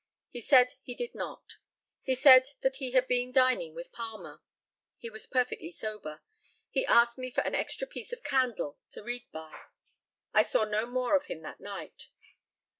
[0.31, 1.57] He said he did not.
[2.01, 4.41] He said that he had been dining with Palmer.
[4.97, 6.23] He was perfectly sober.
[6.71, 9.53] He asked me for an extra piece of candle to read by.
[10.33, 12.07] I saw no more of him that night.